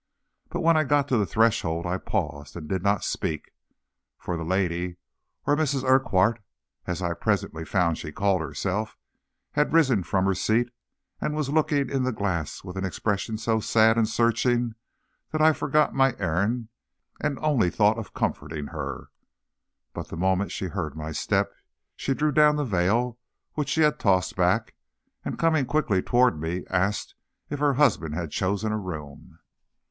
[0.49, 3.51] But when I got to the threshold I paused, and did not speak,
[4.17, 4.97] for the lady
[5.45, 5.83] or Mrs.
[5.83, 6.41] Urquhart,
[6.87, 8.97] as I presently found she called herself
[9.51, 10.69] had risen from her seat
[11.19, 14.73] and was looking in the glass with an expression so sad and searching
[15.29, 16.69] that I forgot my errand
[17.19, 19.11] and only thought of comforting her.
[19.93, 21.53] But the moment she heard my step
[21.95, 23.19] she drew down the veil
[23.53, 24.73] which she had tossed back,
[25.23, 27.13] and coming quickly toward me, asked
[27.51, 29.37] if her husband had chosen a room.